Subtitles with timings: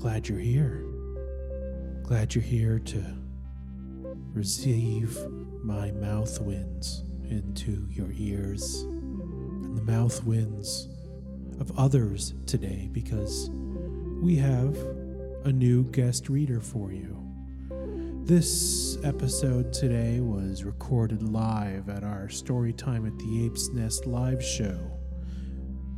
[0.00, 0.82] glad you're here.
[2.04, 3.04] Glad you're here to
[4.32, 5.14] receive
[5.62, 10.88] my mouth winds into your ears and the mouth winds
[11.60, 13.50] of others today because
[14.22, 14.74] we have
[15.44, 17.14] a new guest reader for you.
[18.24, 24.80] This episode today was recorded live at our Storytime at the Apes Nest live show.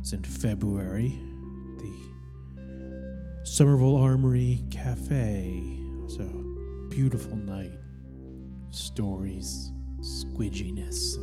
[0.01, 1.17] It's in February.
[1.77, 2.12] The
[3.43, 5.61] Somerville Armory Cafe.
[6.07, 6.23] So
[6.89, 7.73] beautiful night.
[8.69, 9.69] Stories,
[9.99, 11.17] squidginess,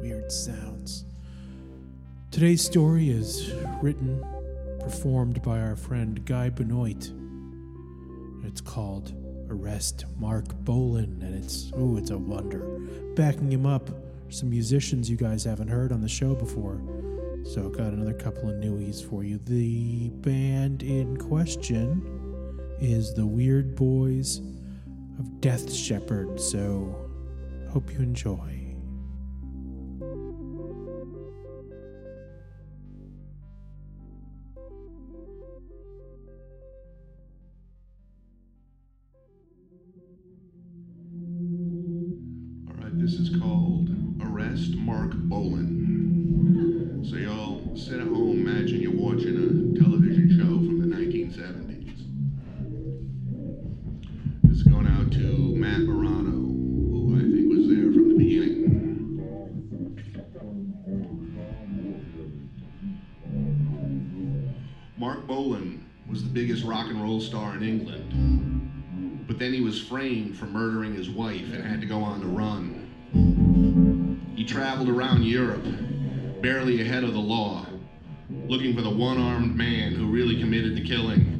[0.00, 1.06] weird sounds.
[2.30, 4.24] Today's story is written,
[4.78, 7.10] performed by our friend Guy Benoit.
[8.44, 9.12] It's called
[9.50, 12.78] Arrest Marc Bolan, and it's oh, it's a wonder.
[13.16, 13.90] Backing him up,
[14.28, 16.80] some musicians you guys haven't heard on the show before.
[17.44, 19.38] So got another couple of newies for you.
[19.38, 22.02] The band in question
[22.80, 24.40] is the Weird Boys
[25.18, 26.40] of Death Shepherd.
[26.40, 27.10] So
[27.70, 28.59] hope you enjoy.
[47.02, 51.96] So y'all sit at home, imagine you're watching a television show from the 1970s.
[54.42, 58.60] This is going out to Matt Morano, who I think was there from the beginning.
[64.98, 69.26] Marc Bolan was the biggest rock and roll star in England.
[69.26, 72.26] But then he was framed for murdering his wife and had to go on the
[72.26, 72.76] run.
[74.36, 75.64] He traveled around Europe,
[76.40, 77.66] barely ahead of the law,
[78.46, 81.36] looking for the one armed man who really committed the killing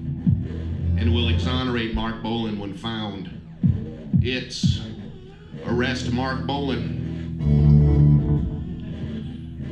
[0.99, 3.31] and will exonerate Marc Bolan when found.
[4.21, 4.81] It's
[5.65, 6.99] Arrest Marc Bolan.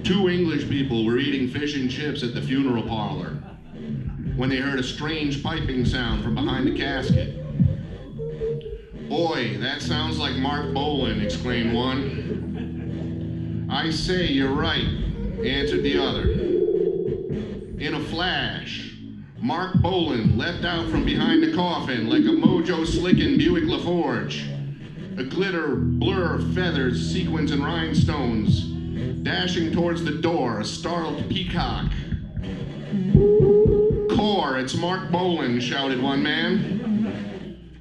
[0.03, 3.37] Two English people were eating fish and chips at the funeral parlor
[4.37, 7.35] when they heard a strange piping sound from behind the casket.
[9.09, 13.67] Boy, that sounds like Marc Bolan, exclaimed one.
[13.71, 14.87] I say, you're right,
[15.47, 16.23] answered the other.
[17.79, 18.93] In a flash,
[19.41, 24.47] Marc Bolan leapt out from behind the coffin like a mojo slickin' Buick LaForge.
[25.19, 28.65] A glitter blur of feathers, sequins, and rhinestones,
[29.23, 31.91] dashing towards the door, a startled peacock.
[34.17, 36.79] Core, it's Marc Bolan, shouted one man.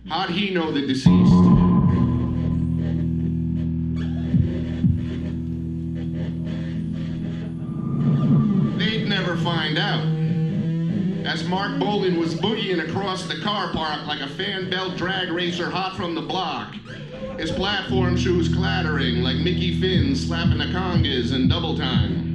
[0.07, 1.36] How'd he know the deceased?
[9.47, 10.03] Find out.
[11.25, 15.69] As Marc Bolan was boogieing across the car park like a fan belt drag racer
[15.69, 16.75] hot from the block,
[17.39, 22.25] his platform shoes clattering like Mickey Finn slapping the congas in double time.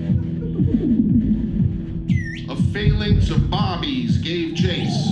[2.48, 5.06] A phalanx of bobbies gave chase.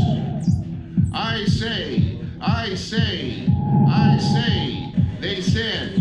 [1.12, 3.46] I say, I say,
[3.90, 5.99] I say, they said.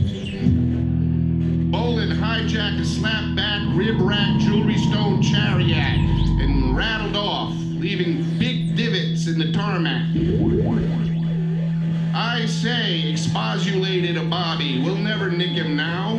[2.49, 5.99] Hijacked a slapback rib rack jewelry stone chariot
[6.41, 10.07] and rattled off, leaving big divots in the tarmac.
[12.15, 16.15] I say, expostulated a Bobby, we'll never nick him now.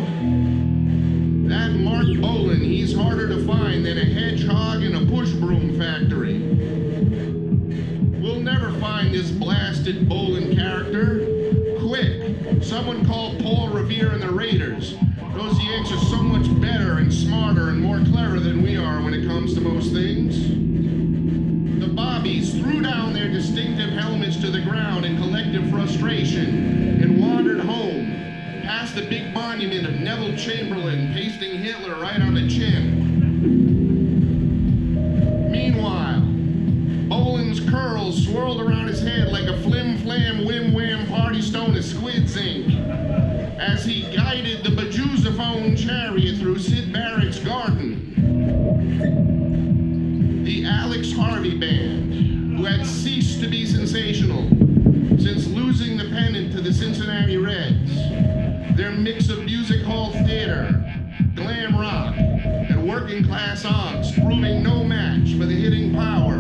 [1.49, 6.39] That Marc Bolan, he's harder to find than a hedgehog in a push broom factory.
[8.23, 11.27] We'll never find this blasted Bolan character.
[11.81, 14.95] Quick, someone call Paul Revere and the Raiders.
[15.35, 19.15] Those Yanks are so much better and smarter and more clever than we are when
[19.15, 20.49] it comes to most things.
[21.81, 27.61] The Bobbies threw down their distinctive helmets to the ground in collective frustration and wandered
[27.61, 28.13] home,
[28.65, 33.21] past the big monument of Neville Chamberlain pasting Hitler right on the chin.
[35.51, 36.21] Meanwhile,
[37.09, 38.80] Bolan's curls swirled around
[53.91, 54.49] sensational
[55.19, 57.97] since losing the pennant to the Cincinnati Reds,
[58.77, 60.81] their mix of music hall theater,
[61.35, 66.35] glam rock, and working class aunts proving no match for the hitting power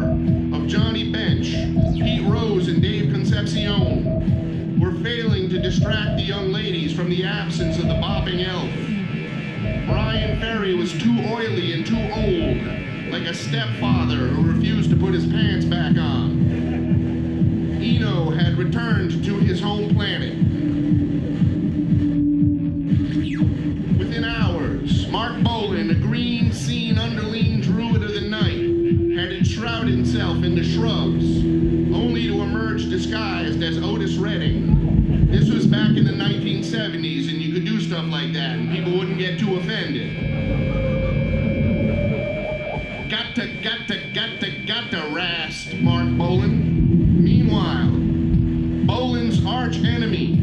[0.56, 1.48] of Johnny Bench,
[1.94, 7.78] Pete Rose, and Dave Concepcion, were failing to distract the young ladies from the absence
[7.78, 8.70] of the bopping elf.
[9.88, 15.14] Bryan Ferry was too oily and too old, like a stepfather who refused to put
[15.14, 16.39] his pants back on.
[18.00, 20.34] Had returned to his home planet.
[23.98, 30.42] Within hours, Marc Bolan, a green seen underling druid of the night, had enshrouded himself
[30.42, 31.44] in the shrubs,
[31.94, 35.26] only to emerge disguised as Otis Redding.
[35.30, 38.96] This was back in the 1970s, and you could do stuff like that, and people
[38.96, 40.16] wouldn't get too offended.
[43.10, 46.79] Got to, got to, got to, got to rasped Marc Bolan.
[47.20, 47.90] Meanwhile,
[48.86, 50.36] Bolan's arch enemy,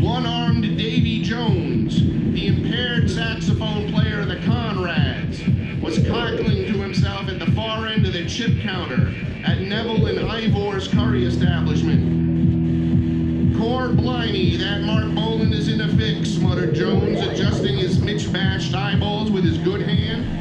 [0.00, 2.02] one armed Davy Jones,
[2.34, 8.04] the impaired saxophone player of the Konrads, was cackling to himself at the far end
[8.04, 9.14] of the chip counter
[9.44, 12.02] at Neville and Ivor's curry establishment.
[13.56, 18.74] Core blimey, that Marc Bolan is in a fix, muttered Jones, adjusting his Mitch bashed
[18.74, 20.33] eyeballs with his good hand.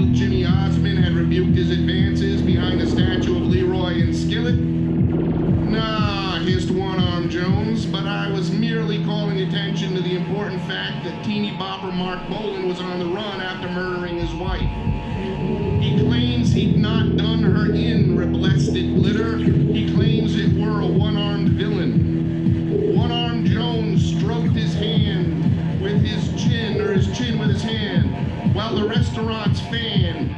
[0.00, 4.54] Headache Jimmy Osmond had rebuked his advances behind the statue of Leroy and Skillet.
[4.58, 11.04] Nah, hissed one armed Jones, but I was merely calling attention to the important fact
[11.04, 14.70] that teeny bopper Marc Bolan was on the run after murdering his wife.
[15.82, 19.36] He claims he'd not done her in, reblested Glitter.
[19.36, 22.96] He claims it were a one-armed villain.
[22.96, 28.74] One-armed Jones stroked his hand with his chin, or his chin with his hand, while
[28.74, 30.30] the restaurant's fan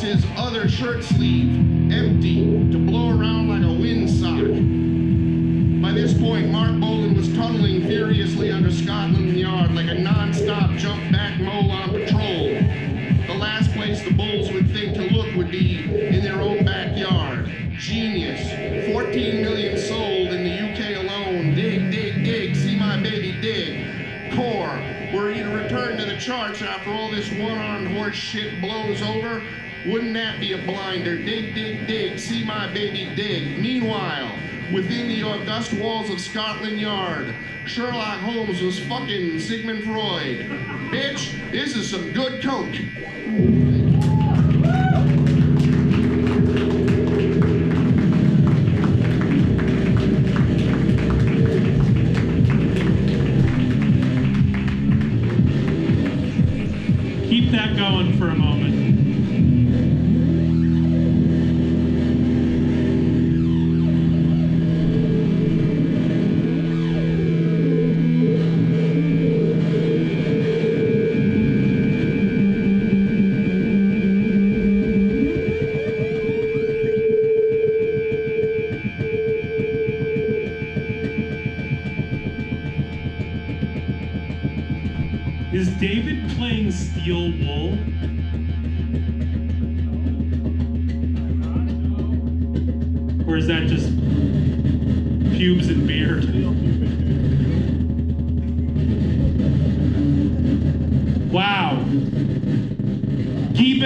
[0.00, 5.82] his other shirt sleeve, empty, to blow around like a windsock.
[5.82, 11.40] By this point, Marc Bolan was tunneling furiously under Scotland Yard like a non-stop jump-back
[11.40, 12.48] mole on patrol.
[13.26, 15.87] The last place the Bulls would think to look would be
[28.12, 29.42] shit blows over,
[29.86, 31.16] wouldn't that be a blinder?
[31.16, 32.18] Dig, dig, dig.
[32.18, 33.58] See my baby dig.
[33.58, 34.36] Meanwhile,
[34.72, 37.34] within the august walls of Scotland Yard,
[37.64, 40.46] Sherlock Holmes was fucking Sigmund Freud.
[40.90, 43.67] Bitch, this is some good coke.
[57.78, 58.57] Going for a moment.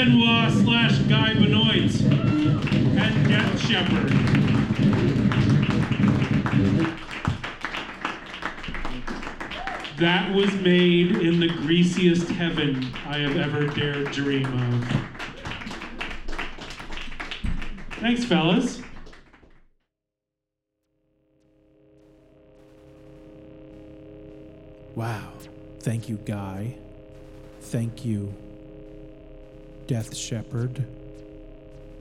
[0.04, 4.09] Benoit slash Guy Benoit and Death Shepherd.
[10.00, 14.88] That was made in the greasiest heaven I have ever dared dream of.
[18.00, 18.82] Thanks, fellas.
[24.97, 25.32] Wow.
[25.78, 26.75] Thank you, Guy.
[27.61, 28.35] Thank you,
[29.93, 30.87] Death Shepherd.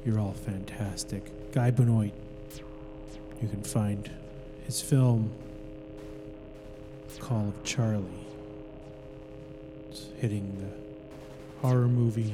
[0.05, 1.29] You're all fantastic.
[1.51, 2.13] Guy Benoit.
[3.41, 4.09] You can find
[4.65, 5.29] his film,
[7.19, 8.05] Call of Charlie.
[9.89, 12.33] It's hitting the horror movie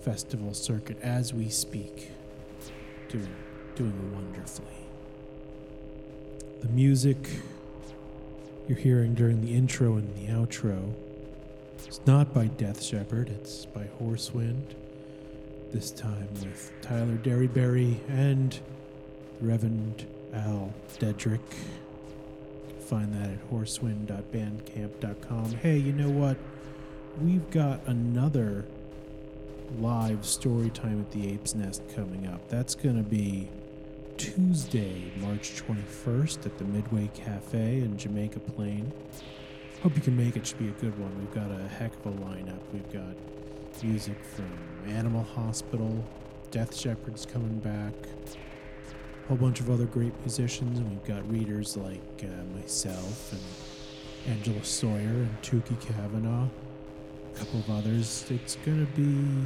[0.00, 2.10] festival circuit as we speak.
[3.08, 3.28] Doing,
[3.76, 4.66] doing wonderfully.
[6.60, 7.18] The music
[8.66, 10.92] you're hearing during the intro and the outro
[11.88, 14.74] is not by Death Shepherd, it's by Horsewind.
[15.72, 18.58] This time with Tyler Derryberry and
[19.40, 21.40] Reverend Al Dedrick.
[22.80, 25.52] Find that at horsewind.bandcamp.com.
[25.54, 26.36] Hey, you know what?
[27.20, 28.66] We've got another
[29.78, 32.48] live story time at the Ape's Nest coming up.
[32.48, 33.48] That's going to be
[34.16, 38.92] Tuesday, March 21st at the Midway Cafe in Jamaica Plain.
[39.84, 40.46] Hope you can make it.
[40.46, 41.14] Should be a good one.
[41.18, 42.58] We've got a heck of a lineup.
[42.72, 43.14] We've got
[43.82, 44.50] music from
[44.88, 46.02] Animal Hospital,
[46.50, 47.92] Death Shepherd's coming back,
[49.24, 54.34] a whole bunch of other great musicians, and we've got readers like uh, myself and
[54.34, 56.48] Angela Sawyer and Tuki Kavanaugh,
[57.34, 58.24] a couple of others.
[58.30, 59.44] It's gonna be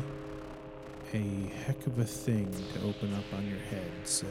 [1.14, 3.90] a heck of a thing to open up on your head.
[4.04, 4.28] So,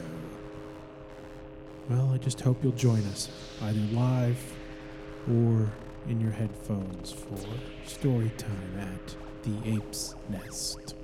[1.90, 3.28] well, I just hope you'll join us
[3.60, 4.38] either live
[5.30, 5.70] or
[6.08, 7.38] in your headphones for
[7.86, 10.97] story time at the Ape's Nest.